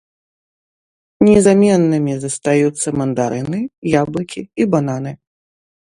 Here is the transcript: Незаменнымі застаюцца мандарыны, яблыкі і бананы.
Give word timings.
Незаменнымі 1.27 2.13
застаюцца 2.25 2.87
мандарыны, 2.99 3.59
яблыкі 4.01 4.41
і 4.63 4.73
бананы. 4.77 5.11